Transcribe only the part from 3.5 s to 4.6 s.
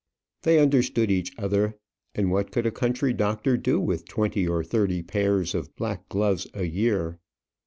do with twenty